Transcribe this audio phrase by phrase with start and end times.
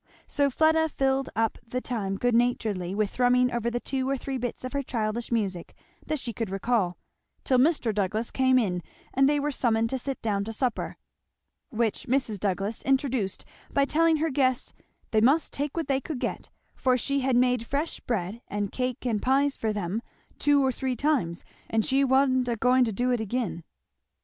[0.25, 4.39] So Fleda filled up the time good naturedly with thrumming over the two or three
[4.39, 5.75] bits of her childish music
[6.07, 6.97] that she could recall,
[7.43, 7.93] till Mr.
[7.93, 8.81] Douglass came in
[9.13, 10.97] and they were summoned to sit down to supper;
[11.69, 12.39] which Mrs.
[12.39, 14.73] Douglass introduced by telling her guests
[15.11, 19.05] "they must take what they could get, for she had made fresh bread and cake
[19.05, 20.01] and pies for them
[20.39, 23.63] two or three times, and she wa'n't a going to do it again."